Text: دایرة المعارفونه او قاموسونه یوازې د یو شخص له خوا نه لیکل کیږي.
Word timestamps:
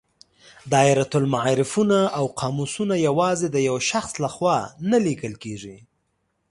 دایرة 0.71 1.09
المعارفونه 1.15 1.99
او 2.17 2.25
قاموسونه 2.39 2.95
یوازې 3.07 3.47
د 3.51 3.57
یو 3.69 3.77
شخص 3.89 4.11
له 4.23 4.29
خوا 4.35 4.57
نه 4.91 4.97
لیکل 5.05 5.33
کیږي. 5.43 5.77